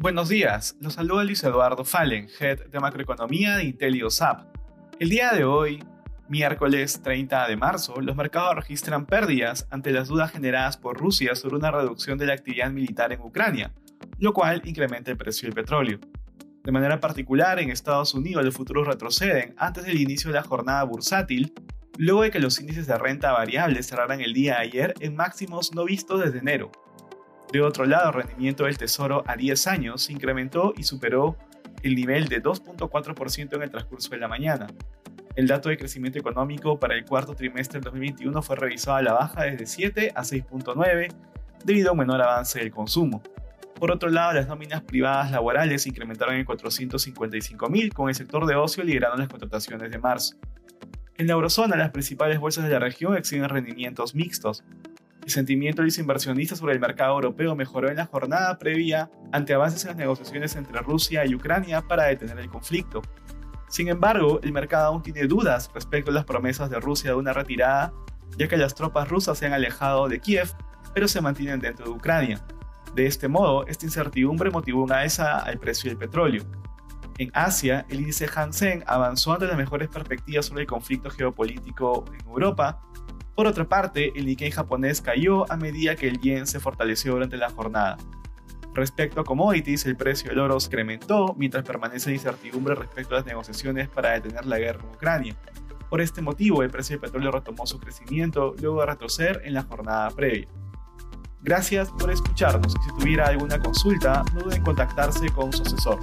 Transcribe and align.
Buenos 0.00 0.28
días, 0.28 0.76
los 0.80 0.94
saluda 0.94 1.24
Luis 1.24 1.42
Eduardo 1.42 1.84
Fallen, 1.84 2.28
Head 2.38 2.68
de 2.68 2.78
Macroeconomía 2.78 3.56
de 3.56 3.64
IntelioSAP. 3.64 4.46
El 5.00 5.08
día 5.08 5.32
de 5.32 5.42
hoy, 5.42 5.82
miércoles 6.28 7.02
30 7.02 7.48
de 7.48 7.56
marzo, 7.56 8.00
los 8.00 8.14
mercados 8.14 8.54
registran 8.54 9.06
pérdidas 9.06 9.66
ante 9.72 9.90
las 9.90 10.06
dudas 10.06 10.30
generadas 10.30 10.76
por 10.76 10.96
Rusia 10.96 11.34
sobre 11.34 11.56
una 11.56 11.72
reducción 11.72 12.16
de 12.16 12.26
la 12.26 12.34
actividad 12.34 12.70
militar 12.70 13.12
en 13.12 13.22
Ucrania, 13.22 13.72
lo 14.20 14.32
cual 14.32 14.62
incrementa 14.64 15.10
el 15.10 15.16
precio 15.16 15.48
del 15.48 15.56
petróleo. 15.56 15.98
De 16.62 16.70
manera 16.70 17.00
particular, 17.00 17.58
en 17.58 17.70
Estados 17.70 18.14
Unidos 18.14 18.44
los 18.44 18.54
futuros 18.54 18.86
retroceden 18.86 19.56
antes 19.58 19.84
del 19.84 20.00
inicio 20.00 20.30
de 20.30 20.36
la 20.36 20.44
jornada 20.44 20.84
bursátil, 20.84 21.52
luego 21.96 22.22
de 22.22 22.30
que 22.30 22.38
los 22.38 22.60
índices 22.60 22.86
de 22.86 22.96
renta 22.96 23.32
variable 23.32 23.82
cerraran 23.82 24.20
el 24.20 24.32
día 24.32 24.60
ayer 24.60 24.94
en 25.00 25.16
máximos 25.16 25.74
no 25.74 25.84
vistos 25.86 26.20
desde 26.20 26.38
enero. 26.38 26.70
De 27.52 27.62
otro 27.62 27.86
lado, 27.86 28.08
el 28.08 28.14
rendimiento 28.14 28.64
del 28.64 28.76
Tesoro 28.76 29.24
a 29.26 29.36
10 29.36 29.66
años 29.68 30.02
se 30.02 30.12
incrementó 30.12 30.74
y 30.76 30.82
superó 30.82 31.36
el 31.82 31.94
nivel 31.94 32.28
de 32.28 32.42
2.4% 32.42 33.56
en 33.56 33.62
el 33.62 33.70
transcurso 33.70 34.10
de 34.10 34.18
la 34.18 34.28
mañana. 34.28 34.66
El 35.34 35.46
dato 35.46 35.68
de 35.68 35.78
crecimiento 35.78 36.18
económico 36.18 36.78
para 36.78 36.94
el 36.94 37.04
cuarto 37.04 37.34
trimestre 37.34 37.78
del 37.78 37.84
2021 37.84 38.42
fue 38.42 38.56
revisado 38.56 38.96
a 38.96 39.02
la 39.02 39.12
baja 39.12 39.44
desde 39.44 39.66
7 39.66 40.12
a 40.14 40.22
6.9 40.22 41.14
debido 41.64 41.90
a 41.90 41.92
un 41.92 41.98
menor 41.98 42.20
avance 42.20 42.58
del 42.58 42.70
consumo. 42.70 43.22
Por 43.78 43.92
otro 43.92 44.08
lado, 44.10 44.32
las 44.32 44.48
nóminas 44.48 44.82
privadas 44.82 45.30
laborales 45.30 45.82
se 45.82 45.90
incrementaron 45.90 46.34
en 46.34 46.44
455.000, 46.44 47.92
con 47.92 48.08
el 48.08 48.14
sector 48.14 48.44
de 48.46 48.56
ocio 48.56 48.82
liderando 48.82 49.16
las 49.16 49.28
contrataciones 49.28 49.90
de 49.90 49.98
marzo. 49.98 50.36
En 51.16 51.28
la 51.28 51.34
eurozona, 51.34 51.76
las 51.76 51.90
principales 51.90 52.40
bolsas 52.40 52.64
de 52.64 52.70
la 52.70 52.80
región 52.80 53.16
exhiben 53.16 53.48
rendimientos 53.48 54.14
mixtos. 54.16 54.64
El 55.28 55.34
sentimiento 55.34 55.82
de 55.82 55.88
los 55.88 55.98
inversionistas 55.98 56.58
sobre 56.58 56.72
el 56.72 56.80
mercado 56.80 57.16
europeo 57.16 57.54
mejoró 57.54 57.90
en 57.90 57.98
la 57.98 58.06
jornada 58.06 58.58
previa 58.58 59.10
ante 59.30 59.52
avances 59.52 59.82
en 59.82 59.88
las 59.88 59.98
negociaciones 59.98 60.56
entre 60.56 60.80
Rusia 60.80 61.26
y 61.26 61.34
Ucrania 61.34 61.82
para 61.82 62.04
detener 62.04 62.38
el 62.38 62.48
conflicto. 62.48 63.02
Sin 63.68 63.88
embargo, 63.88 64.40
el 64.42 64.52
mercado 64.52 64.86
aún 64.86 65.02
tiene 65.02 65.26
dudas 65.26 65.70
respecto 65.74 66.10
a 66.10 66.14
las 66.14 66.24
promesas 66.24 66.70
de 66.70 66.80
Rusia 66.80 67.10
de 67.10 67.16
una 67.16 67.34
retirada, 67.34 67.92
ya 68.38 68.48
que 68.48 68.56
las 68.56 68.74
tropas 68.74 69.06
rusas 69.10 69.36
se 69.36 69.44
han 69.44 69.52
alejado 69.52 70.08
de 70.08 70.18
Kiev, 70.18 70.48
pero 70.94 71.06
se 71.06 71.20
mantienen 71.20 71.60
dentro 71.60 71.84
de 71.84 71.90
Ucrania. 71.90 72.42
De 72.94 73.04
este 73.04 73.28
modo, 73.28 73.66
esta 73.66 73.84
incertidumbre 73.84 74.50
motivó 74.50 74.82
una 74.82 75.00
alza 75.00 75.40
al 75.40 75.58
precio 75.58 75.90
del 75.90 75.98
petróleo. 75.98 76.42
En 77.18 77.30
Asia, 77.34 77.84
el 77.90 78.00
índice 78.00 78.30
Hansen 78.34 78.82
avanzó 78.86 79.34
ante 79.34 79.46
las 79.46 79.58
mejores 79.58 79.88
perspectivas 79.88 80.46
sobre 80.46 80.62
el 80.62 80.66
conflicto 80.66 81.10
geopolítico 81.10 82.06
en 82.18 82.26
Europa. 82.26 82.80
Por 83.38 83.46
otra 83.46 83.68
parte, 83.68 84.10
el 84.16 84.26
Nikkei 84.26 84.50
japonés 84.50 85.00
cayó 85.00 85.48
a 85.48 85.56
medida 85.56 85.94
que 85.94 86.08
el 86.08 86.20
yen 86.20 86.48
se 86.48 86.58
fortaleció 86.58 87.12
durante 87.12 87.36
la 87.36 87.50
jornada. 87.50 87.96
Respecto 88.74 89.20
a 89.20 89.24
commodities, 89.24 89.86
el 89.86 89.96
precio 89.96 90.30
del 90.30 90.40
oro 90.40 90.58
se 90.58 90.66
incrementó 90.66 91.36
mientras 91.38 91.62
permanece 91.62 92.12
incertidumbre 92.12 92.74
respecto 92.74 93.14
a 93.14 93.18
las 93.18 93.26
negociaciones 93.26 93.88
para 93.88 94.10
detener 94.10 94.44
la 94.44 94.58
guerra 94.58 94.80
en 94.82 94.88
Ucrania. 94.88 95.36
Por 95.88 96.00
este 96.00 96.20
motivo, 96.20 96.64
el 96.64 96.70
precio 96.70 96.94
del 96.94 97.00
petróleo 97.00 97.30
retomó 97.30 97.64
su 97.64 97.78
crecimiento 97.78 98.56
luego 98.60 98.80
de 98.80 98.86
retroceder 98.86 99.40
en 99.44 99.54
la 99.54 99.62
jornada 99.62 100.10
previa. 100.10 100.48
Gracias 101.40 101.92
por 101.92 102.10
escucharnos 102.10 102.74
y 102.74 102.90
si 102.90 102.98
tuviera 102.98 103.28
alguna 103.28 103.60
consulta, 103.60 104.24
no 104.34 104.40
duden 104.40 104.56
en 104.56 104.64
contactarse 104.64 105.28
con 105.28 105.52
su 105.52 105.62
asesor. 105.62 106.00